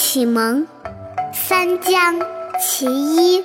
[0.00, 0.68] 启蒙
[1.34, 2.20] 三江
[2.60, 3.44] 其一，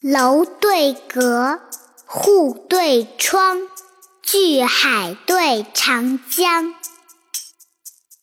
[0.00, 1.60] 楼对阁，
[2.06, 3.58] 户对窗，
[4.22, 6.74] 巨海对长江，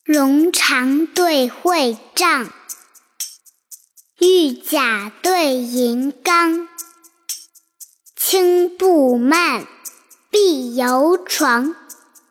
[0.04, 2.52] 容长对会帐，
[4.18, 6.68] 玉甲对银缸，
[8.16, 9.68] 轻步慢，
[10.32, 11.76] 碧游床。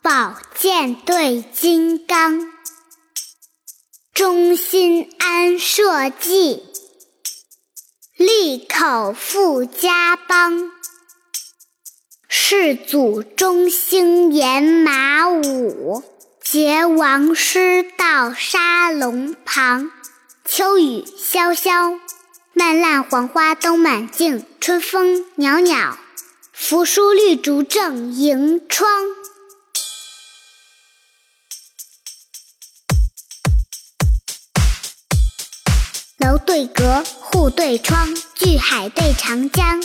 [0.03, 2.51] 宝剑对金刚，
[4.13, 6.61] 忠心安社稷，
[8.17, 10.73] 利口富家邦。
[12.29, 16.03] 世祖中兴延马武，
[16.45, 19.93] 桀王师道沙龙旁。
[20.45, 22.01] 秋雨潇潇，
[22.55, 24.45] 漫烂黄花都满径。
[24.61, 25.97] 春风袅袅，
[26.53, 29.22] 扶疏绿竹正迎窗。
[36.45, 39.83] 对阁，户对窗，巨海对长江，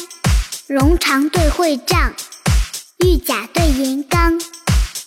[0.68, 2.14] 龙长对会帐，
[2.98, 4.40] 玉甲对银缸，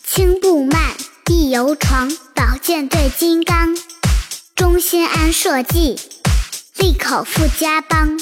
[0.06, 3.77] 轻步慢，碧游床，宝剑对金刚，
[4.55, 5.98] 忠心安社稷，
[6.77, 8.19] 利口富家邦。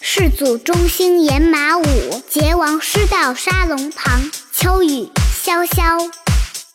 [0.00, 4.30] 世祖中兴演马武，桀王失道沙龙旁。
[4.52, 5.10] 秋雨
[5.44, 6.10] 潇潇，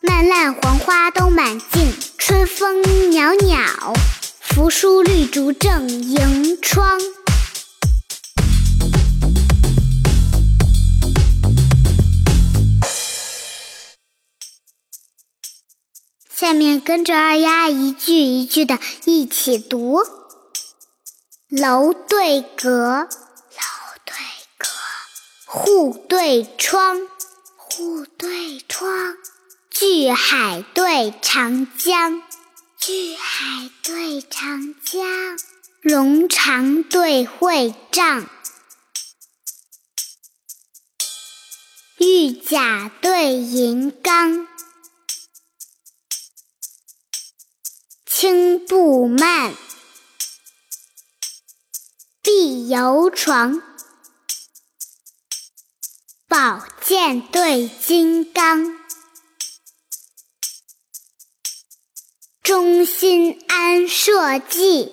[0.02, 2.82] 漫烂黄花都满径，春风
[3.12, 3.94] 袅袅。
[4.54, 7.00] 扶疏绿竹正迎窗。
[16.36, 20.00] 下面跟着二丫一句一句的一起读：
[21.48, 23.08] 楼对阁，楼
[24.04, 24.14] 对
[24.58, 24.68] 阁；
[25.46, 26.98] 户对窗，
[27.56, 29.14] 户对窗；
[29.70, 32.22] 巨海对长江。
[32.84, 35.06] 巨海对长江，
[35.84, 38.28] 龙长对会帐，
[42.00, 44.48] 玉甲对银缸，
[48.08, 49.54] 轻步慢，
[52.24, 53.62] 碧游床，
[56.28, 58.82] 宝剑对金刚。
[62.52, 64.92] 忠心安社稷，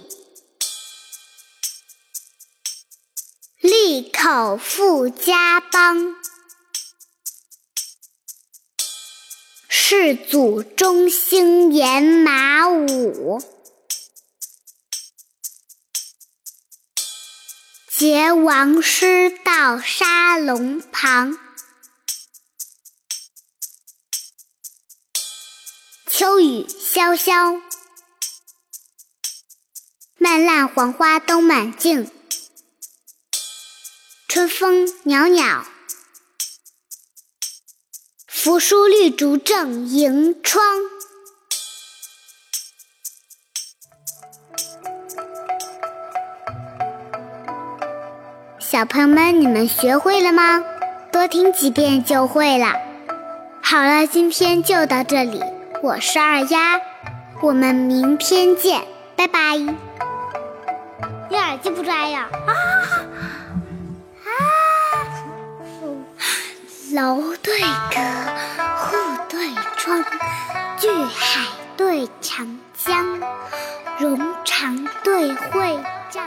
[3.61, 6.15] 利口富家邦。
[9.69, 13.43] 世祖中兴延马武，
[17.91, 21.37] 桀王师道沙龙旁。
[26.19, 27.61] 秋雨潇潇，
[30.19, 32.11] 漫烂黄花都满径。
[34.27, 35.65] 春风袅袅，
[38.27, 40.61] 扶疏绿竹正迎窗。
[48.59, 50.65] 小朋友们，你们学会了吗？
[51.13, 52.73] 多听几遍就会了。
[53.63, 55.41] 好了，今天就到这里。
[55.81, 56.81] 我是二丫，
[57.41, 58.83] 我们明天见，
[59.15, 59.57] 拜拜。
[59.57, 62.29] 你耳机不摘呀？
[62.47, 62.51] 啊
[64.25, 64.31] 啊！
[66.95, 68.01] 楼对阁，
[68.77, 68.97] 户
[69.29, 70.05] 对窗，
[70.79, 71.47] 巨海
[71.77, 73.21] 对长江，
[73.99, 75.79] 容长对会
[76.11, 76.25] 帐。